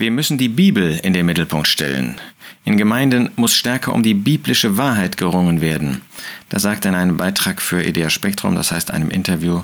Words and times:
Wir 0.00 0.10
müssen 0.10 0.38
die 0.38 0.48
Bibel 0.48 0.98
in 1.02 1.12
den 1.12 1.26
Mittelpunkt 1.26 1.68
stellen. 1.68 2.14
In 2.64 2.78
Gemeinden 2.78 3.28
muss 3.36 3.52
stärker 3.52 3.92
um 3.92 4.02
die 4.02 4.14
biblische 4.14 4.78
Wahrheit 4.78 5.18
gerungen 5.18 5.60
werden. 5.60 6.00
Das 6.48 6.62
sagt 6.62 6.86
in 6.86 6.94
einem 6.94 7.18
Beitrag 7.18 7.60
für 7.60 7.84
Idea 7.84 8.08
Spektrum, 8.08 8.54
das 8.54 8.72
heißt 8.72 8.92
einem 8.92 9.10
Interview, 9.10 9.60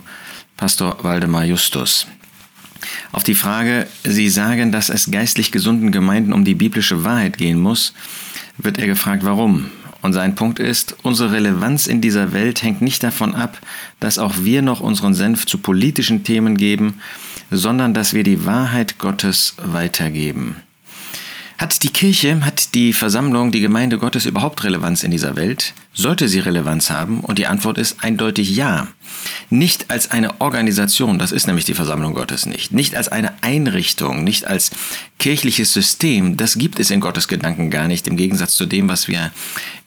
Pastor 0.59 0.99
Waldemar 1.01 1.46
Justus. 1.46 2.07
Auf 3.12 3.25
die 3.25 3.35
Frage, 3.35 3.87
Sie 4.04 4.29
sagen, 4.29 4.72
dass 4.72 4.91
es 4.91 5.11
geistlich 5.11 5.53
gesunden 5.53 5.91
Gemeinden 5.91 6.34
um 6.34 6.45
die 6.45 6.55
biblische 6.55 7.03
Wahrheit 7.03 7.39
gehen 7.39 7.59
muss, 7.59 7.95
wird 8.59 8.77
er 8.77 8.89
gefragt, 8.89 9.25
warum. 9.25 9.71
Und 10.03 10.12
sein 10.12 10.34
Punkt 10.34 10.59
ist, 10.59 10.96
unsere 11.03 11.32
Relevanz 11.32 11.87
in 11.87 12.03
dieser 12.03 12.34
Welt 12.34 12.62
hängt 12.62 12.82
nicht 12.82 13.03
davon 13.03 13.34
ab, 13.34 13.59
dass 14.00 14.18
auch 14.18 14.34
wir 14.43 14.61
noch 14.61 14.80
unseren 14.80 15.14
Senf 15.14 15.46
zu 15.46 15.57
politischen 15.57 16.25
Themen 16.25 16.59
geben, 16.59 17.00
sondern 17.50 17.94
dass 17.94 18.14
wir 18.14 18.22
die 18.22 18.44
Wahrheit 18.44 18.98
Gottes 18.98 19.54
weitergeben. 19.58 20.56
Hat 21.59 21.82
die 21.82 21.88
Kirche, 21.88 22.45
hat 22.45 22.74
die 22.74 22.92
Versammlung, 22.92 23.50
die 23.50 23.60
Gemeinde 23.60 23.96
Gottes 23.96 24.27
überhaupt 24.27 24.62
Relevanz 24.62 25.02
in 25.02 25.10
dieser 25.10 25.37
Welt? 25.37 25.73
Sollte 25.95 26.28
sie 26.28 26.40
Relevanz 26.40 26.90
haben? 26.90 27.20
Und 27.20 27.38
die 27.38 27.46
Antwort 27.46 27.78
ist 27.78 28.04
eindeutig 28.04 28.54
ja. 28.54 28.88
Nicht 29.48 29.90
als 29.90 30.10
eine 30.10 30.38
Organisation, 30.42 31.18
das 31.18 31.32
ist 31.32 31.46
nämlich 31.46 31.64
die 31.64 31.73
Versammlung 31.73 32.12
Gottes 32.12 32.45
nicht. 32.45 32.73
Nicht 32.73 32.95
als 32.95 33.09
eine 33.09 33.32
Einrichtung, 33.42 34.23
nicht 34.23 34.46
als 34.46 34.70
kirchliches 35.18 35.73
System, 35.73 36.37
das 36.37 36.59
gibt 36.59 36.78
es 36.78 36.90
in 36.90 37.01
Gottes 37.01 37.26
Gedanken 37.26 37.70
gar 37.70 37.88
nicht, 37.88 38.06
im 38.06 38.18
Gegensatz 38.18 38.54
zu 38.54 38.66
dem, 38.66 38.90
was 38.90 39.09
wir 39.09 39.32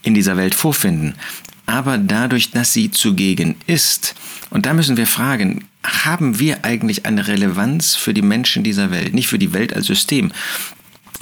in 0.01 0.15
dieser 0.15 0.37
Welt 0.37 0.55
vorfinden. 0.55 1.13
Aber 1.69 1.99
dadurch, 1.99 2.49
dass 2.49 2.73
sie 2.73 2.89
zugegen 2.89 3.55
ist, 3.67 4.15
und 4.49 4.65
da 4.65 4.73
müssen 4.73 4.97
wir 4.97 5.05
fragen, 5.05 5.65
haben 5.83 6.39
wir 6.39 6.65
eigentlich 6.65 7.05
eine 7.05 7.27
Relevanz 7.27 7.93
für 7.93 8.11
die 8.11 8.23
Menschen 8.23 8.63
dieser 8.63 8.89
Welt, 8.89 9.13
nicht 9.13 9.27
für 9.27 9.37
die 9.37 9.53
Welt 9.53 9.75
als 9.75 9.85
System? 9.85 10.31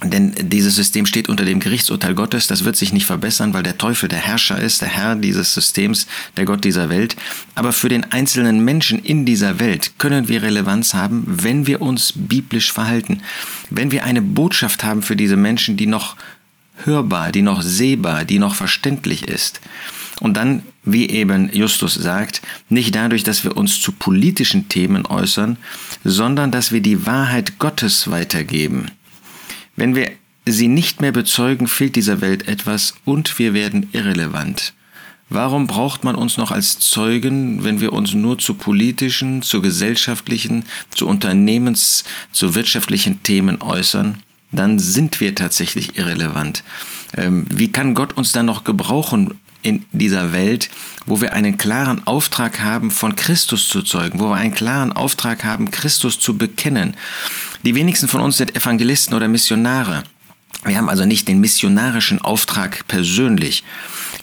Denn 0.04 0.34
dieses 0.40 0.76
System 0.76 1.06
steht 1.06 1.28
unter 1.28 1.44
dem 1.44 1.60
Gerichtsurteil 1.60 2.16
Gottes, 2.16 2.48
das 2.48 2.64
wird 2.64 2.78
sich 2.78 2.94
nicht 2.94 3.06
verbessern, 3.06 3.54
weil 3.54 3.64
der 3.64 3.78
Teufel 3.78 4.08
der 4.08 4.20
Herrscher 4.20 4.58
ist, 4.58 4.82
der 4.82 4.88
Herr 4.88 5.16
dieses 5.16 5.54
Systems, 5.54 6.08
der 6.38 6.46
Gott 6.46 6.64
dieser 6.64 6.88
Welt. 6.88 7.18
Aber 7.54 7.74
für 7.74 7.90
den 7.90 8.10
einzelnen 8.14 8.64
Menschen 8.64 9.00
in 9.00 9.26
dieser 9.26 9.60
Welt 9.60 10.00
können 10.00 10.30
wir 10.30 10.44
Relevanz 10.44 10.94
haben, 10.94 11.26
wenn 11.26 11.68
wir 11.68 11.82
uns 11.82 12.14
biblisch 12.16 12.72
verhalten. 12.72 13.22
Wenn 13.70 13.92
wir 13.92 14.06
eine 14.06 14.22
Botschaft 14.22 14.86
haben 14.86 15.02
für 15.02 15.18
diese 15.18 15.36
Menschen, 15.36 15.76
die 15.76 15.88
noch 15.88 16.16
hörbar, 16.86 17.34
die 17.34 17.42
noch 17.42 17.62
sehbar, 17.62 18.24
die 18.24 18.40
noch 18.40 18.56
verständlich 18.56 19.28
ist. 19.28 19.60
Und 20.20 20.36
dann, 20.36 20.64
wie 20.84 21.10
eben 21.10 21.54
Justus 21.54 21.94
sagt, 21.94 22.42
nicht 22.70 22.96
dadurch, 22.96 23.24
dass 23.24 23.44
wir 23.44 23.56
uns 23.56 23.80
zu 23.80 23.92
politischen 23.92 24.68
Themen 24.68 25.06
äußern, 25.06 25.58
sondern 26.04 26.52
dass 26.52 26.72
wir 26.72 26.82
die 26.82 27.06
Wahrheit 27.06 27.60
Gottes 27.60 28.10
weitergeben. 28.10 28.92
Wenn 29.76 29.96
wir 29.96 30.12
sie 30.46 30.68
nicht 30.68 31.02
mehr 31.02 31.12
bezeugen, 31.12 31.68
fehlt 31.68 31.96
dieser 31.96 32.22
Welt 32.22 32.48
etwas 32.48 32.96
und 33.06 33.38
wir 33.38 33.54
werden 33.54 33.90
irrelevant. 33.92 34.74
Warum 35.30 35.68
braucht 35.68 36.06
man 36.06 36.16
uns 36.16 36.38
noch 36.38 36.52
als 36.52 36.80
Zeugen, 36.80 37.64
wenn 37.66 37.82
wir 37.82 37.92
uns 37.92 38.14
nur 38.14 38.40
zu 38.40 38.54
politischen, 38.54 39.42
zu 39.42 39.62
gesellschaftlichen, 39.62 40.64
zu 40.90 41.06
Unternehmens, 41.06 42.06
zu 42.32 42.56
wirtschaftlichen 42.56 43.22
Themen 43.24 43.62
äußern? 43.62 44.20
Dann 44.54 44.80
sind 44.80 45.20
wir 45.20 45.36
tatsächlich 45.36 45.98
irrelevant. 45.98 46.64
Ähm, 47.18 47.46
wie 47.50 47.70
kann 47.70 47.94
Gott 47.94 48.16
uns 48.16 48.32
dann 48.32 48.46
noch 48.46 48.64
gebrauchen 48.64 49.38
in 49.62 49.86
dieser 49.92 50.34
Welt, 50.34 50.70
wo 51.06 51.22
wir 51.22 51.34
einen 51.34 51.58
klaren 51.58 52.06
Auftrag 52.06 52.60
haben, 52.60 52.92
von 52.92 53.16
Christus 53.16 53.68
zu 53.68 53.82
zeugen, 53.82 54.20
wo 54.20 54.30
wir 54.30 54.36
einen 54.36 54.54
klaren 54.54 54.94
Auftrag 54.94 55.44
haben, 55.44 55.72
Christus 55.72 56.20
zu 56.20 56.38
bekennen? 56.38 56.96
Die 57.64 57.76
wenigsten 57.76 58.08
von 58.08 58.22
uns 58.22 58.38
sind 58.38 58.56
Evangelisten 58.56 59.16
oder 59.16 59.28
Missionare. 59.28 60.04
Wir 60.66 60.78
haben 60.78 60.90
also 60.90 61.06
nicht 61.06 61.28
den 61.28 61.40
missionarischen 61.40 62.22
Auftrag 62.22 62.88
persönlich. 62.88 63.64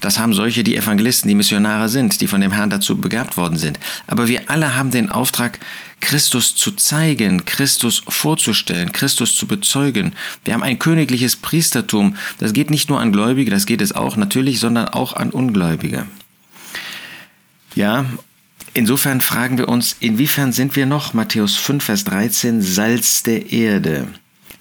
Das 0.01 0.19
haben 0.19 0.35
solche, 0.35 0.65
die 0.65 0.77
Evangelisten, 0.77 1.29
die 1.29 1.35
Missionare 1.35 1.89
sind, 1.89 2.21
die 2.21 2.27
von 2.27 2.41
dem 2.41 2.53
Herrn 2.53 2.71
dazu 2.71 2.99
begabt 2.99 3.37
worden 3.37 3.57
sind. 3.57 3.79
Aber 4.07 4.29
wir 4.29 4.51
alle 4.51 4.77
haben 4.77 4.91
den 4.91 5.11
Auftrag, 5.11 5.59
Christus 6.01 6.55
zu 6.55 6.73
zeigen, 6.73 7.47
Christus 7.47 8.03
vorzustellen, 8.09 8.93
Christus 8.93 9.37
zu 9.37 9.47
bezeugen. 9.47 10.13
Wir 10.45 10.53
haben 10.53 10.63
ein 10.63 10.79
königliches 10.79 11.37
Priestertum. 11.37 12.17
Das 12.39 12.53
geht 12.53 12.71
nicht 12.71 12.91
nur 12.91 13.01
an 13.01 13.13
Gläubige, 13.13 13.51
das 13.51 13.65
geht 13.65 13.81
es 13.81 13.93
auch 13.93 14.17
natürlich, 14.17 14.61
sondern 14.61 14.89
auch 14.89 15.15
an 15.15 15.31
Ungläubige. 15.31 16.07
Ja, 17.75 18.05
Insofern 18.77 19.21
fragen 19.21 19.57
wir 19.57 19.69
uns, 19.69 19.97
inwiefern 20.01 20.53
sind 20.53 20.75
wir 20.75 20.85
noch, 20.85 21.15
Matthäus 21.15 21.55
5, 21.55 21.85
Vers 21.85 22.03
13, 22.05 22.61
Salz 22.61 23.23
der 23.23 23.53
Erde? 23.53 24.09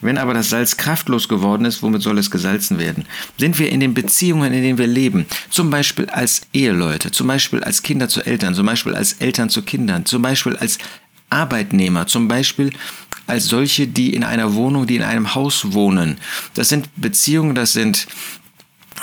Wenn 0.04 0.18
aber 0.18 0.34
das 0.34 0.50
Salz 0.50 0.78
kraftlos 0.78 1.28
geworden 1.28 1.66
ist, 1.66 1.82
womit 1.82 2.02
soll 2.02 2.18
es 2.18 2.30
gesalzen 2.30 2.80
werden? 2.80 3.06
Sind 3.38 3.58
wir 3.60 3.70
in 3.70 3.80
den 3.80 3.94
Beziehungen, 3.94 4.54
in 4.54 4.62
denen 4.62 4.78
wir 4.78 4.88
leben, 4.88 5.26
zum 5.50 5.70
Beispiel 5.70 6.10
als 6.10 6.42
Eheleute, 6.54 7.12
zum 7.12 7.28
Beispiel 7.28 7.64
als 7.64 7.82
Kinder 7.84 8.10
zu 8.10 8.26
Eltern, 8.26 8.54
zum 8.54 8.66
Beispiel 8.66 8.96
als 8.96 9.14
Eltern 9.14 9.50
zu 9.50 9.62
Kindern, 9.62 10.06
zum 10.06 10.22
Beispiel 10.22 10.56
als 10.58 10.78
Arbeitnehmer, 11.30 12.06
zum 12.08 12.28
Beispiel 12.28 12.72
als 13.26 13.48
solche, 13.48 13.88
die 13.88 14.14
in 14.14 14.24
einer 14.24 14.54
Wohnung, 14.54 14.86
die 14.86 14.98
in 14.98 15.04
einem 15.04 15.34
Haus 15.34 15.74
wohnen. 15.74 16.18
Das 16.54 16.70
sind 16.70 16.90
Beziehungen, 16.96 17.56
das 17.56 17.74
sind 17.74 18.08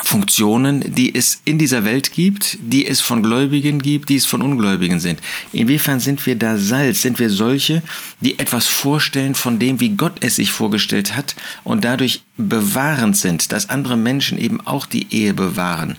Funktionen, 0.03 0.95
die 0.95 1.15
es 1.15 1.41
in 1.45 1.59
dieser 1.59 1.85
Welt 1.85 2.13
gibt, 2.13 2.59
die 2.61 2.87
es 2.87 3.01
von 3.01 3.23
Gläubigen 3.23 3.81
gibt, 3.81 4.09
die 4.09 4.17
es 4.17 4.27
von 4.27 4.43
Ungläubigen 4.43 5.01
sind. 5.01 5.21
Inwiefern 5.53 6.01
sind 6.01 6.25
wir 6.27 6.37
da 6.37 6.57
Salz? 6.57 7.03
Sind 7.03 7.19
wir 7.19 7.31
solche, 7.31 7.83
die 8.21 8.39
etwas 8.39 8.67
vorstellen 8.67 9.35
von 9.35 9.59
dem, 9.59 9.81
wie 9.81 9.91
Gott 9.91 10.15
es 10.21 10.37
sich 10.37 10.53
vorgestellt 10.53 11.17
hat 11.17 11.35
und 11.65 11.85
dadurch 11.85 12.23
bewahrend 12.41 13.17
sind, 13.17 13.53
dass 13.53 13.71
andere 13.71 13.97
Menschen 13.97 14.39
eben 14.39 14.61
auch 14.67 14.87
die 14.87 15.13
Ehe 15.15 15.35
bewahren? 15.35 15.97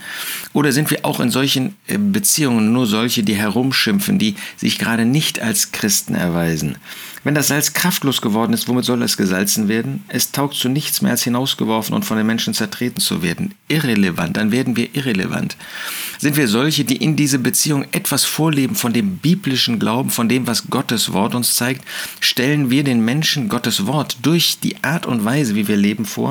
Oder 0.53 0.71
sind 0.71 0.91
wir 0.91 1.05
auch 1.05 1.19
in 1.19 1.31
solchen 1.31 1.75
äh, 1.87 1.97
Beziehungen 1.97 2.73
nur 2.73 2.87
solche, 2.87 3.23
die 3.23 3.35
herumschimpfen, 3.35 4.19
die 4.19 4.35
sich 4.57 4.77
gerade 4.77 5.05
nicht 5.05 5.41
als 5.41 5.71
Christen 5.71 6.15
erweisen? 6.15 6.77
Wenn 7.23 7.35
das 7.35 7.49
Salz 7.49 7.73
kraftlos 7.73 8.19
geworden 8.19 8.53
ist, 8.53 8.67
womit 8.67 8.83
soll 8.83 9.03
es 9.03 9.15
gesalzen 9.15 9.67
werden? 9.67 10.03
Es 10.07 10.31
taugt 10.31 10.55
zu 10.55 10.69
nichts 10.69 11.03
mehr 11.03 11.11
als 11.11 11.23
hinausgeworfen 11.23 11.93
und 11.93 12.03
von 12.03 12.17
den 12.17 12.25
Menschen 12.25 12.55
zertreten 12.55 12.99
zu 12.99 13.21
werden. 13.21 13.53
Irrelevant, 13.67 14.37
dann 14.37 14.51
werden 14.51 14.75
wir 14.75 14.95
irrelevant. 14.95 15.55
Sind 16.17 16.35
wir 16.35 16.47
solche, 16.47 16.83
die 16.83 16.97
in 16.97 17.15
diese 17.15 17.37
Beziehung 17.37 17.85
etwas 17.91 18.25
vorleben 18.25 18.75
von 18.75 18.91
dem 18.91 19.17
biblischen 19.17 19.77
Glauben, 19.77 20.09
von 20.09 20.29
dem, 20.29 20.47
was 20.47 20.71
Gottes 20.71 21.13
Wort 21.13 21.35
uns 21.35 21.53
zeigt? 21.53 21.85
Stellen 22.19 22.71
wir 22.71 22.83
den 22.83 23.05
Menschen 23.05 23.49
Gottes 23.49 23.85
Wort 23.85 24.17
durch 24.23 24.57
die 24.59 24.83
Art 24.83 25.05
und 25.05 25.23
Weise, 25.23 25.53
wie 25.53 25.67
wir 25.67 25.77
leben, 25.77 26.05
vor? 26.05 26.30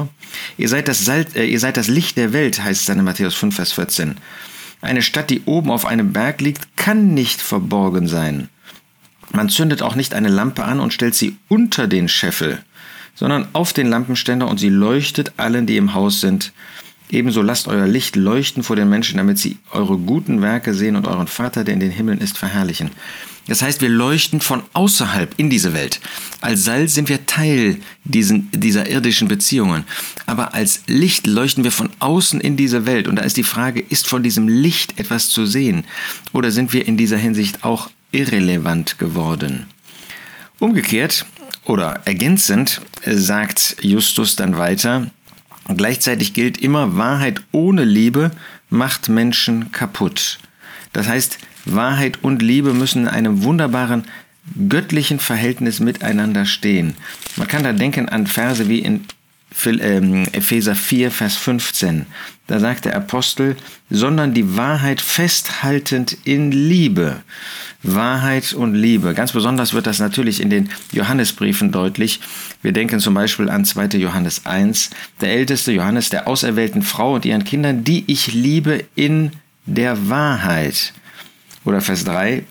Ihr 0.59 0.69
seid 0.69 0.89
das, 0.89 1.05
Salz, 1.05 1.35
äh, 1.35 1.45
ihr 1.45 1.61
seid 1.61 1.77
das 1.77 1.89
Licht 1.89 2.17
der 2.17 2.33
Welt, 2.33 2.63
heißt 2.63 2.81
es 2.81 2.87
dann 2.87 2.99
in 2.99 3.05
Matthäus 3.05 3.35
5, 3.35 3.55
Vers 3.55 3.73
14. 3.73 4.17
Eine 4.83 5.03
Stadt, 5.03 5.31
die 5.31 5.43
oben 5.45 5.71
auf 5.71 5.85
einem 5.85 6.13
Berg 6.13 6.41
liegt, 6.41 6.77
kann 6.77 7.13
nicht 7.13 7.41
verborgen 7.41 8.07
sein. 8.07 8.49
Man 9.33 9.49
zündet 9.49 9.83
auch 9.83 9.95
nicht 9.95 10.15
eine 10.15 10.29
Lampe 10.29 10.65
an 10.65 10.81
und 10.81 10.93
stellt 10.93 11.15
sie 11.15 11.37
unter 11.49 11.87
den 11.87 12.09
Scheffel, 12.09 12.63
sondern 13.15 13.49
auf 13.53 13.73
den 13.73 13.89
Lampenständer 13.89 14.49
und 14.49 14.59
sie 14.59 14.71
leuchtet 14.71 15.35
allen, 15.37 15.67
die 15.67 15.77
im 15.77 15.95
Haus 15.95 16.21
sind. 16.21 16.53
Ebenso 17.11 17.43
lasst 17.43 17.69
euer 17.69 17.87
Licht 17.87 18.17
leuchten 18.17 18.63
vor 18.63 18.77
den 18.77 18.89
Menschen, 18.89 19.17
damit 19.17 19.39
sie 19.39 19.59
eure 19.73 19.99
guten 19.99 20.43
Werke 20.43 20.75
sehen 20.75 20.97
und 20.97 21.07
euren 21.07 21.27
Vater, 21.27 21.65
der 21.65 21.75
in 21.75 21.81
den 21.81 21.91
Himmeln 21.91 22.21
ist, 22.21 22.39
verherrlichen. 22.39 22.91
Das 23.49 23.63
heißt, 23.63 23.81
wir 23.81 23.89
leuchten 23.89 24.41
von 24.41 24.63
außerhalb 24.75 25.35
in 25.37 25.51
diese 25.51 25.73
Welt. 25.73 26.01
Als 26.41 26.65
Salz 26.65 26.95
sind 26.95 27.09
wir 27.09 27.27
Teil 27.27 27.79
diesen, 28.05 28.49
dieser 28.53 28.89
irdischen 28.89 29.27
Beziehungen. 29.27 29.85
Aber 30.27 30.55
als 30.55 30.83
Licht 30.87 31.27
leuchten 31.27 31.65
wir 31.65 31.73
von 31.73 31.91
außen 31.99 32.41
in 32.41 32.57
diese 32.57 32.87
Welt. 32.87 33.09
Und 33.09 33.17
da 33.17 33.23
ist 33.23 33.37
die 33.37 33.43
Frage, 33.43 33.81
ist 33.81 34.07
von 34.07 34.23
diesem 34.23 34.47
Licht 34.47 35.01
etwas 35.01 35.31
zu 35.31 35.47
sehen? 35.47 35.85
Oder 36.33 36.53
sind 36.53 36.73
wir 36.73 36.87
in 36.87 36.97
dieser 36.97 37.17
Hinsicht 37.17 37.65
auch 37.65 37.91
irrelevant 38.13 38.99
geworden. 38.99 39.67
Umgekehrt 40.59 41.27
oder 41.65 42.01
ergänzend 42.05 42.81
sagt 43.05 43.77
Justus 43.81 44.37
dann 44.37 44.59
weiter, 44.59 45.11
gleichzeitig 45.69 46.33
gilt 46.33 46.59
immer, 46.59 46.97
Wahrheit 46.97 47.43
ohne 47.53 47.85
Liebe 47.85 48.31
macht 48.69 49.09
Menschen 49.09 49.73
kaputt. 49.73 50.39
Das 50.93 51.09
heißt, 51.09 51.39
Wahrheit 51.65 52.19
und 52.23 52.43
Liebe 52.43 52.73
müssen 52.73 53.03
in 53.03 53.09
einem 53.09 53.43
wunderbaren 53.43 54.05
göttlichen 54.69 55.19
Verhältnis 55.19 55.81
miteinander 55.81 56.45
stehen. 56.47 56.95
Man 57.37 57.49
kann 57.49 57.63
da 57.63 57.73
denken 57.73 58.09
an 58.09 58.27
Verse 58.27 58.69
wie 58.69 58.81
in 58.81 59.05
Epheser 59.53 60.75
4, 60.75 61.11
Vers 61.11 61.37
15. 61.37 62.07
Da 62.47 62.59
sagt 62.59 62.85
der 62.85 62.97
Apostel, 62.97 63.57
sondern 63.91 64.35
die 64.35 64.57
Wahrheit 64.57 65.01
festhaltend 65.01 66.17
in 66.25 66.51
Liebe. 66.51 67.23
Wahrheit 67.83 68.53
und 68.53 68.75
Liebe. 68.75 69.15
Ganz 69.15 69.33
besonders 69.33 69.73
wird 69.73 69.87
das 69.87 70.01
natürlich 70.01 70.41
in 70.41 70.51
den 70.51 70.69
Johannesbriefen 70.93 71.73
deutlich. 71.73 72.21
Wir 72.63 72.73
denken 72.73 73.01
zum 73.01 73.15
Beispiel 73.15 73.49
an 73.49 73.65
2. 73.65 73.99
Johannes 73.99 74.47
1, 74.47 74.91
der 75.21 75.33
älteste 75.33 75.73
Johannes 75.73 76.09
der 76.09 76.27
auserwählten 76.27 76.83
Frau 76.83 77.15
und 77.15 77.25
ihren 77.25 77.45
Kindern, 77.45 77.85
die 77.85 78.05
ich 78.07 78.33
liebe 78.33 78.85
in 78.95 79.31
der 79.67 80.09
Wahrheit. 80.09 80.93
Oder 81.65 81.81
Vers 81.81 82.05
3, 82.05 82.45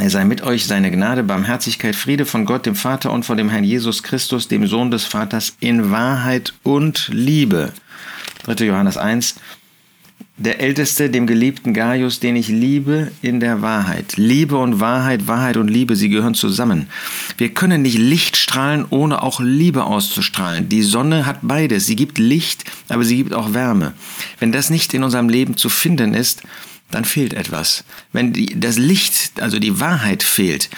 Er 0.00 0.08
sei 0.08 0.24
mit 0.24 0.40
euch, 0.40 0.66
seine 0.66 0.90
Gnade, 0.90 1.22
Barmherzigkeit, 1.22 1.94
Friede 1.94 2.24
von 2.24 2.46
Gott, 2.46 2.64
dem 2.64 2.74
Vater 2.74 3.12
und 3.12 3.26
von 3.26 3.36
dem 3.36 3.50
Herrn 3.50 3.64
Jesus 3.64 4.02
Christus, 4.02 4.48
dem 4.48 4.66
Sohn 4.66 4.90
des 4.90 5.04
Vaters, 5.04 5.56
in 5.60 5.90
Wahrheit 5.90 6.54
und 6.62 7.10
Liebe. 7.12 7.74
3. 8.44 8.64
Johannes 8.64 8.96
1. 8.96 9.34
Der 10.38 10.58
Älteste, 10.58 11.10
dem 11.10 11.26
geliebten 11.26 11.74
Gaius, 11.74 12.18
den 12.18 12.34
ich 12.34 12.48
liebe 12.48 13.12
in 13.20 13.40
der 13.40 13.60
Wahrheit. 13.60 14.16
Liebe 14.16 14.56
und 14.56 14.80
Wahrheit, 14.80 15.26
Wahrheit 15.26 15.58
und 15.58 15.68
Liebe, 15.68 15.96
sie 15.96 16.08
gehören 16.08 16.32
zusammen. 16.32 16.86
Wir 17.36 17.50
können 17.50 17.82
nicht 17.82 17.98
Licht 17.98 18.38
strahlen, 18.38 18.86
ohne 18.88 19.22
auch 19.22 19.40
Liebe 19.40 19.84
auszustrahlen. 19.84 20.70
Die 20.70 20.82
Sonne 20.82 21.26
hat 21.26 21.40
beides. 21.42 21.84
Sie 21.84 21.96
gibt 21.96 22.16
Licht, 22.16 22.64
aber 22.88 23.04
sie 23.04 23.18
gibt 23.18 23.34
auch 23.34 23.52
Wärme. 23.52 23.92
Wenn 24.38 24.50
das 24.50 24.70
nicht 24.70 24.94
in 24.94 25.04
unserem 25.04 25.28
Leben 25.28 25.58
zu 25.58 25.68
finden 25.68 26.14
ist, 26.14 26.42
dann 26.90 27.04
fehlt 27.04 27.34
etwas. 27.34 27.84
Wenn 28.12 28.32
die, 28.32 28.58
das 28.58 28.78
Licht, 28.78 29.40
also 29.40 29.58
die 29.58 29.80
Wahrheit 29.80 30.22
fehlt, 30.22 30.70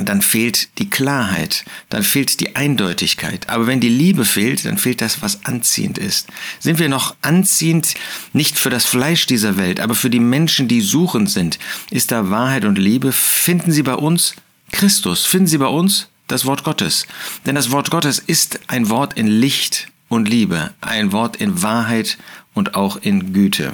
dann 0.00 0.22
fehlt 0.22 0.78
die 0.78 0.88
Klarheit, 0.88 1.64
dann 1.88 2.02
fehlt 2.02 2.40
die 2.40 2.56
Eindeutigkeit. 2.56 3.48
Aber 3.48 3.66
wenn 3.66 3.80
die 3.80 3.88
Liebe 3.88 4.24
fehlt, 4.24 4.64
dann 4.64 4.78
fehlt 4.78 5.00
das, 5.00 5.22
was 5.22 5.44
anziehend 5.44 5.98
ist. 5.98 6.28
Sind 6.60 6.78
wir 6.78 6.88
noch 6.88 7.16
anziehend, 7.20 7.94
nicht 8.32 8.58
für 8.58 8.70
das 8.70 8.86
Fleisch 8.86 9.26
dieser 9.26 9.56
Welt, 9.56 9.80
aber 9.80 9.94
für 9.94 10.10
die 10.10 10.20
Menschen, 10.20 10.68
die 10.68 10.80
suchend 10.80 11.30
sind? 11.30 11.58
Ist 11.90 12.12
da 12.12 12.30
Wahrheit 12.30 12.64
und 12.64 12.78
Liebe? 12.78 13.12
Finden 13.12 13.72
Sie 13.72 13.82
bei 13.82 13.94
uns 13.94 14.34
Christus? 14.70 15.26
Finden 15.26 15.48
Sie 15.48 15.58
bei 15.58 15.66
uns 15.66 16.08
das 16.28 16.44
Wort 16.44 16.62
Gottes? 16.62 17.06
Denn 17.46 17.54
das 17.54 17.70
Wort 17.70 17.90
Gottes 17.90 18.18
ist 18.18 18.60
ein 18.68 18.90
Wort 18.90 19.14
in 19.14 19.26
Licht 19.26 19.88
und 20.08 20.28
Liebe, 20.28 20.72
ein 20.80 21.12
Wort 21.12 21.36
in 21.36 21.62
Wahrheit 21.62 22.18
und 22.54 22.74
auch 22.74 22.96
in 22.96 23.32
Güte. 23.32 23.72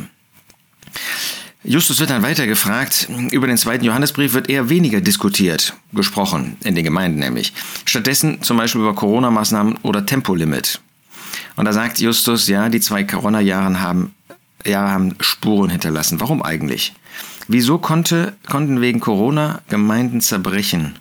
Justus 1.66 1.98
wird 1.98 2.10
dann 2.10 2.22
weiter 2.22 2.46
gefragt, 2.46 3.08
über 3.30 3.46
den 3.46 3.56
zweiten 3.56 3.86
Johannesbrief 3.86 4.34
wird 4.34 4.50
eher 4.50 4.68
weniger 4.68 5.00
diskutiert, 5.00 5.74
gesprochen, 5.94 6.58
in 6.62 6.74
den 6.74 6.84
Gemeinden 6.84 7.18
nämlich. 7.18 7.54
Stattdessen 7.86 8.42
zum 8.42 8.58
Beispiel 8.58 8.82
über 8.82 8.94
Corona-Maßnahmen 8.94 9.78
oder 9.82 10.04
Tempolimit. 10.04 10.80
Und 11.56 11.64
da 11.64 11.72
sagt 11.72 12.00
Justus, 12.00 12.48
ja, 12.48 12.68
die 12.68 12.80
zwei 12.80 13.04
Corona-Jahre 13.04 13.80
haben, 13.80 14.14
Jahre 14.66 14.90
haben 14.90 15.14
Spuren 15.20 15.70
hinterlassen. 15.70 16.20
Warum 16.20 16.42
eigentlich? 16.42 16.92
Wieso 17.48 17.78
konnte, 17.78 18.34
konnten 18.46 18.82
wegen 18.82 19.00
Corona 19.00 19.62
Gemeinden 19.70 20.20
zerbrechen? 20.20 20.98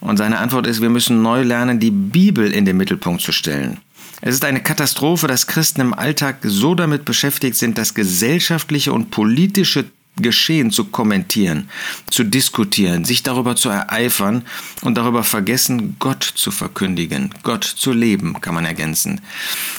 Und 0.00 0.16
seine 0.16 0.38
Antwort 0.38 0.68
ist, 0.68 0.80
wir 0.80 0.90
müssen 0.90 1.22
neu 1.22 1.42
lernen, 1.42 1.80
die 1.80 1.90
Bibel 1.90 2.52
in 2.52 2.64
den 2.64 2.76
Mittelpunkt 2.76 3.20
zu 3.20 3.32
stellen. 3.32 3.78
Es 4.20 4.34
ist 4.34 4.44
eine 4.44 4.62
Katastrophe, 4.62 5.26
dass 5.26 5.46
Christen 5.46 5.80
im 5.80 5.94
Alltag 5.94 6.38
so 6.42 6.74
damit 6.74 7.04
beschäftigt 7.04 7.56
sind, 7.56 7.78
das 7.78 7.94
gesellschaftliche 7.94 8.92
und 8.92 9.10
politische 9.10 9.86
Geschehen 10.20 10.70
zu 10.72 10.86
kommentieren, 10.86 11.68
zu 12.10 12.24
diskutieren, 12.24 13.04
sich 13.04 13.22
darüber 13.22 13.54
zu 13.54 13.68
ereifern 13.68 14.44
und 14.82 14.96
darüber 14.96 15.22
vergessen, 15.22 15.96
Gott 15.98 16.24
zu 16.24 16.50
verkündigen, 16.50 17.32
Gott 17.44 17.64
zu 17.64 17.92
leben, 17.92 18.40
kann 18.40 18.54
man 18.54 18.64
ergänzen. 18.64 19.20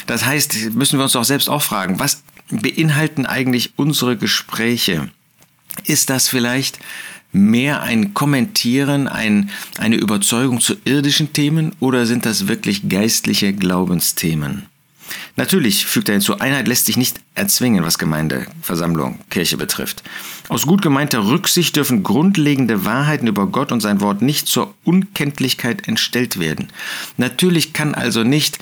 Das 0.07 0.25
heißt, 0.25 0.73
müssen 0.73 0.97
wir 0.97 1.03
uns 1.03 1.13
doch 1.13 1.25
selbst 1.25 1.49
auch 1.49 1.61
fragen, 1.61 1.99
was 1.99 2.23
beinhalten 2.49 3.25
eigentlich 3.25 3.73
unsere 3.75 4.17
Gespräche? 4.17 5.09
Ist 5.83 6.09
das 6.09 6.27
vielleicht 6.27 6.79
mehr 7.31 7.81
ein 7.81 8.13
Kommentieren, 8.13 9.07
ein, 9.07 9.49
eine 9.77 9.95
Überzeugung 9.95 10.61
zu 10.61 10.75
irdischen 10.85 11.33
Themen 11.33 11.73
oder 11.79 12.05
sind 12.05 12.25
das 12.25 12.47
wirklich 12.47 12.89
geistliche 12.89 13.53
Glaubensthemen? 13.53 14.65
Natürlich, 15.35 15.85
fügt 15.85 16.09
er 16.09 16.13
hinzu, 16.13 16.39
Einheit 16.39 16.67
lässt 16.67 16.85
sich 16.85 16.97
nicht 16.97 17.21
erzwingen, 17.33 17.83
was 17.83 17.97
Gemeinde, 17.97 18.45
Versammlung, 18.61 19.19
Kirche 19.29 19.57
betrifft. 19.57 20.03
Aus 20.49 20.65
gut 20.65 20.81
gemeinter 20.81 21.27
Rücksicht 21.27 21.75
dürfen 21.75 22.03
grundlegende 22.03 22.85
Wahrheiten 22.85 23.27
über 23.27 23.47
Gott 23.47 23.71
und 23.71 23.81
sein 23.81 24.01
Wort 24.01 24.21
nicht 24.21 24.47
zur 24.47 24.73
Unkenntlichkeit 24.83 25.87
entstellt 25.87 26.39
werden. 26.39 26.67
Natürlich 27.17 27.73
kann 27.73 27.95
also 27.95 28.23
nicht 28.23 28.59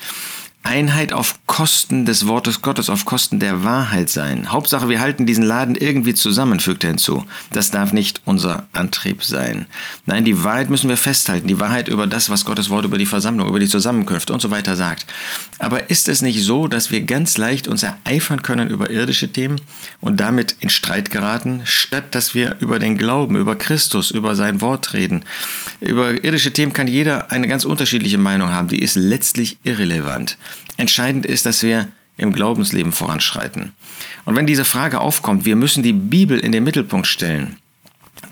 Einheit 0.68 1.14
auf 1.14 1.34
Kosten 1.46 2.04
des 2.04 2.26
Wortes 2.26 2.60
Gottes, 2.60 2.90
auf 2.90 3.06
Kosten 3.06 3.40
der 3.40 3.64
Wahrheit 3.64 4.10
sein. 4.10 4.52
Hauptsache, 4.52 4.90
wir 4.90 5.00
halten 5.00 5.24
diesen 5.24 5.42
Laden 5.42 5.74
irgendwie 5.74 6.12
zusammen, 6.12 6.60
fügt 6.60 6.84
er 6.84 6.90
hinzu. 6.90 7.24
Das 7.52 7.70
darf 7.70 7.94
nicht 7.94 8.20
unser 8.26 8.66
Antrieb 8.74 9.24
sein. 9.24 9.64
Nein, 10.04 10.26
die 10.26 10.44
Wahrheit 10.44 10.68
müssen 10.68 10.90
wir 10.90 10.98
festhalten. 10.98 11.48
Die 11.48 11.58
Wahrheit 11.58 11.88
über 11.88 12.06
das, 12.06 12.28
was 12.28 12.44
Gottes 12.44 12.68
Wort 12.68 12.84
über 12.84 12.98
die 12.98 13.06
Versammlung, 13.06 13.48
über 13.48 13.60
die 13.60 13.66
Zusammenkünfte 13.66 14.30
und 14.30 14.42
so 14.42 14.50
weiter 14.50 14.76
sagt. 14.76 15.06
Aber 15.58 15.88
ist 15.88 16.06
es 16.06 16.20
nicht 16.20 16.44
so, 16.44 16.68
dass 16.68 16.90
wir 16.90 17.00
ganz 17.00 17.38
leicht 17.38 17.66
uns 17.66 17.82
ereifern 17.82 18.42
können 18.42 18.68
über 18.68 18.90
irdische 18.90 19.32
Themen 19.32 19.58
und 20.02 20.20
damit 20.20 20.54
in 20.60 20.68
Streit 20.68 21.10
geraten, 21.10 21.62
statt 21.64 22.14
dass 22.14 22.34
wir 22.34 22.56
über 22.60 22.78
den 22.78 22.98
Glauben, 22.98 23.36
über 23.36 23.56
Christus, 23.56 24.10
über 24.10 24.36
sein 24.36 24.60
Wort 24.60 24.92
reden? 24.92 25.24
Über 25.80 26.22
irdische 26.22 26.52
Themen 26.52 26.74
kann 26.74 26.88
jeder 26.88 27.32
eine 27.32 27.48
ganz 27.48 27.64
unterschiedliche 27.64 28.18
Meinung 28.18 28.50
haben. 28.50 28.68
Die 28.68 28.82
ist 28.82 28.96
letztlich 28.96 29.56
irrelevant. 29.64 30.36
Entscheidend 30.76 31.26
ist, 31.26 31.46
dass 31.46 31.62
wir 31.62 31.88
im 32.16 32.32
Glaubensleben 32.32 32.92
voranschreiten. 32.92 33.72
Und 34.24 34.36
wenn 34.36 34.46
diese 34.46 34.64
Frage 34.64 35.00
aufkommt, 35.00 35.44
wir 35.44 35.56
müssen 35.56 35.82
die 35.82 35.92
Bibel 35.92 36.38
in 36.38 36.52
den 36.52 36.64
Mittelpunkt 36.64 37.06
stellen, 37.06 37.56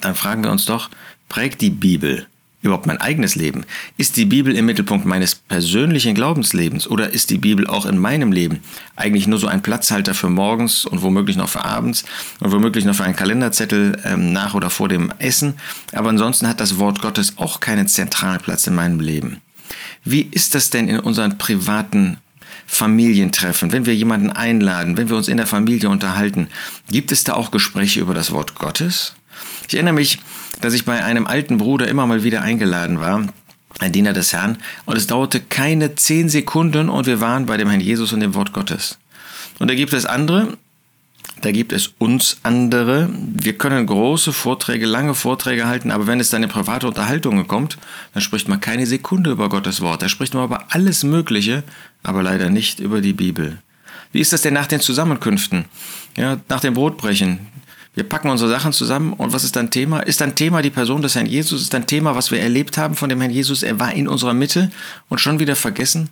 dann 0.00 0.14
fragen 0.14 0.42
wir 0.42 0.50
uns 0.50 0.64
doch, 0.64 0.90
prägt 1.28 1.60
die 1.60 1.70
Bibel 1.70 2.26
überhaupt 2.66 2.86
mein 2.86 3.00
eigenes 3.00 3.34
Leben? 3.34 3.64
Ist 3.96 4.16
die 4.16 4.24
Bibel 4.24 4.54
im 4.56 4.66
Mittelpunkt 4.66 5.06
meines 5.06 5.34
persönlichen 5.34 6.14
Glaubenslebens 6.14 6.86
oder 6.88 7.10
ist 7.10 7.30
die 7.30 7.38
Bibel 7.38 7.66
auch 7.66 7.86
in 7.86 7.98
meinem 7.98 8.32
Leben 8.32 8.60
eigentlich 8.96 9.26
nur 9.26 9.38
so 9.38 9.46
ein 9.46 9.62
Platzhalter 9.62 10.14
für 10.14 10.28
morgens 10.28 10.84
und 10.84 11.02
womöglich 11.02 11.36
noch 11.36 11.48
für 11.48 11.64
abends 11.64 12.04
und 12.40 12.52
womöglich 12.52 12.84
noch 12.84 12.94
für 12.94 13.04
einen 13.04 13.16
Kalenderzettel 13.16 14.00
ähm, 14.04 14.32
nach 14.32 14.54
oder 14.54 14.70
vor 14.70 14.88
dem 14.88 15.12
Essen? 15.18 15.54
Aber 15.92 16.08
ansonsten 16.08 16.48
hat 16.48 16.60
das 16.60 16.78
Wort 16.78 17.00
Gottes 17.00 17.34
auch 17.38 17.60
keinen 17.60 17.88
zentralen 17.88 18.40
Platz 18.40 18.66
in 18.66 18.74
meinem 18.74 19.00
Leben. 19.00 19.40
Wie 20.04 20.28
ist 20.30 20.54
das 20.54 20.70
denn 20.70 20.88
in 20.88 21.00
unseren 21.00 21.38
privaten 21.38 22.18
Familientreffen, 22.66 23.72
wenn 23.72 23.86
wir 23.86 23.94
jemanden 23.94 24.30
einladen, 24.30 24.96
wenn 24.96 25.08
wir 25.08 25.16
uns 25.16 25.28
in 25.28 25.36
der 25.36 25.46
Familie 25.46 25.88
unterhalten, 25.88 26.48
gibt 26.90 27.12
es 27.12 27.24
da 27.24 27.34
auch 27.34 27.50
Gespräche 27.50 28.00
über 28.00 28.14
das 28.14 28.32
Wort 28.32 28.56
Gottes? 28.56 29.14
Ich 29.68 29.74
erinnere 29.74 29.94
mich, 29.94 30.18
dass 30.60 30.74
ich 30.74 30.84
bei 30.84 31.04
einem 31.04 31.26
alten 31.26 31.58
Bruder 31.58 31.88
immer 31.88 32.06
mal 32.06 32.24
wieder 32.24 32.42
eingeladen 32.42 33.00
war, 33.00 33.26
ein 33.78 33.92
Diener 33.92 34.12
des 34.12 34.32
Herrn, 34.32 34.58
und 34.84 34.96
es 34.96 35.06
dauerte 35.06 35.40
keine 35.40 35.94
zehn 35.94 36.28
Sekunden 36.28 36.88
und 36.88 37.06
wir 37.06 37.20
waren 37.20 37.46
bei 37.46 37.56
dem 37.56 37.68
Herrn 37.68 37.80
Jesus 37.80 38.12
und 38.12 38.20
dem 38.20 38.34
Wort 38.34 38.52
Gottes. 38.52 38.98
Und 39.58 39.68
da 39.68 39.74
gibt 39.74 39.92
es 39.92 40.06
andere, 40.06 40.56
da 41.42 41.52
gibt 41.52 41.72
es 41.72 41.92
uns 41.98 42.38
andere. 42.42 43.08
Wir 43.12 43.58
können 43.58 43.86
große 43.86 44.32
Vorträge, 44.32 44.86
lange 44.86 45.14
Vorträge 45.14 45.66
halten, 45.66 45.90
aber 45.90 46.06
wenn 46.06 46.18
es 46.18 46.30
dann 46.30 46.42
in 46.42 46.48
private 46.48 46.86
Unterhaltungen 46.88 47.46
kommt, 47.46 47.78
dann 48.14 48.22
spricht 48.22 48.48
man 48.48 48.60
keine 48.60 48.86
Sekunde 48.86 49.30
über 49.30 49.48
Gottes 49.48 49.80
Wort. 49.80 50.02
Da 50.02 50.08
spricht 50.08 50.34
man 50.34 50.44
über 50.44 50.64
alles 50.70 51.04
Mögliche, 51.04 51.62
aber 52.02 52.22
leider 52.22 52.50
nicht 52.50 52.80
über 52.80 53.00
die 53.00 53.12
Bibel. 53.12 53.58
Wie 54.12 54.20
ist 54.20 54.32
das 54.32 54.42
denn 54.42 54.54
nach 54.54 54.66
den 54.66 54.80
Zusammenkünften? 54.80 55.66
Ja, 56.16 56.38
nach 56.48 56.60
dem 56.60 56.74
Brotbrechen. 56.74 57.40
Wir 57.94 58.04
packen 58.04 58.28
unsere 58.28 58.50
Sachen 58.50 58.72
zusammen 58.72 59.14
und 59.14 59.32
was 59.32 59.42
ist 59.42 59.56
dann 59.56 59.70
Thema? 59.70 60.00
Ist 60.00 60.20
dann 60.20 60.34
Thema 60.34 60.60
die 60.60 60.70
Person 60.70 61.00
des 61.00 61.14
Herrn 61.14 61.26
Jesus? 61.26 61.62
Ist 61.62 61.72
dann 61.72 61.86
Thema, 61.86 62.14
was 62.14 62.30
wir 62.30 62.40
erlebt 62.40 62.76
haben 62.76 62.94
von 62.94 63.08
dem 63.08 63.20
Herrn 63.20 63.30
Jesus? 63.30 63.62
Er 63.62 63.80
war 63.80 63.92
in 63.92 64.06
unserer 64.06 64.34
Mitte 64.34 64.70
und 65.08 65.18
schon 65.18 65.38
wieder 65.38 65.56
vergessen? 65.56 66.10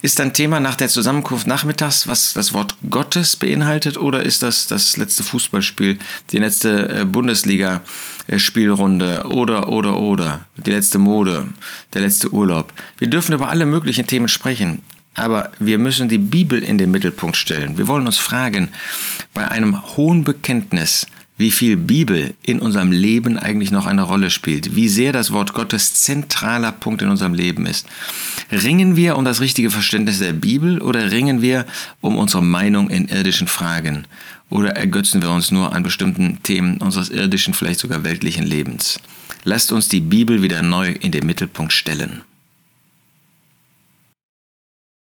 Ist 0.00 0.20
dann 0.20 0.32
Thema 0.32 0.60
nach 0.60 0.76
der 0.76 0.86
Zusammenkunft 0.88 1.48
nachmittags, 1.48 2.06
was 2.06 2.32
das 2.32 2.54
Wort 2.54 2.76
Gottes 2.88 3.34
beinhaltet, 3.34 3.96
oder 3.96 4.22
ist 4.22 4.44
das 4.44 4.68
das 4.68 4.96
letzte 4.96 5.24
Fußballspiel, 5.24 5.98
die 6.30 6.38
letzte 6.38 6.88
äh, 6.88 7.04
Bundesliga-Spielrunde 7.04 9.24
oder, 9.26 9.68
oder, 9.68 9.98
oder, 9.98 10.46
die 10.56 10.70
letzte 10.70 10.98
Mode, 10.98 11.48
der 11.94 12.02
letzte 12.02 12.32
Urlaub? 12.32 12.72
Wir 12.98 13.08
dürfen 13.08 13.32
über 13.32 13.48
alle 13.48 13.66
möglichen 13.66 14.06
Themen 14.06 14.28
sprechen, 14.28 14.82
aber 15.14 15.50
wir 15.58 15.78
müssen 15.78 16.08
die 16.08 16.18
Bibel 16.18 16.62
in 16.62 16.78
den 16.78 16.92
Mittelpunkt 16.92 17.36
stellen. 17.36 17.76
Wir 17.76 17.88
wollen 17.88 18.06
uns 18.06 18.18
fragen, 18.18 18.68
bei 19.34 19.48
einem 19.48 19.96
hohen 19.96 20.22
Bekenntnis, 20.22 21.08
wie 21.38 21.52
viel 21.52 21.76
Bibel 21.76 22.34
in 22.42 22.58
unserem 22.58 22.92
Leben 22.92 23.38
eigentlich 23.38 23.70
noch 23.70 23.86
eine 23.86 24.02
Rolle 24.02 24.28
spielt, 24.28 24.74
wie 24.74 24.88
sehr 24.88 25.12
das 25.12 25.32
Wort 25.32 25.54
Gottes 25.54 25.94
zentraler 25.94 26.72
Punkt 26.72 27.00
in 27.00 27.08
unserem 27.08 27.32
Leben 27.32 27.64
ist. 27.64 27.86
Ringen 28.50 28.96
wir 28.96 29.16
um 29.16 29.24
das 29.24 29.40
richtige 29.40 29.70
Verständnis 29.70 30.18
der 30.18 30.32
Bibel 30.32 30.82
oder 30.82 31.10
ringen 31.12 31.40
wir 31.40 31.64
um 32.00 32.18
unsere 32.18 32.42
Meinung 32.42 32.90
in 32.90 33.08
irdischen 33.08 33.46
Fragen? 33.46 34.06
Oder 34.50 34.76
ergötzen 34.76 35.22
wir 35.22 35.30
uns 35.30 35.50
nur 35.50 35.74
an 35.74 35.82
bestimmten 35.82 36.42
Themen 36.42 36.78
unseres 36.78 37.10
irdischen, 37.10 37.54
vielleicht 37.54 37.80
sogar 37.80 38.02
weltlichen 38.02 38.44
Lebens? 38.44 38.98
Lasst 39.44 39.72
uns 39.72 39.88
die 39.88 40.00
Bibel 40.00 40.42
wieder 40.42 40.62
neu 40.62 40.90
in 40.90 41.12
den 41.12 41.24
Mittelpunkt 41.24 41.72
stellen. 41.72 42.22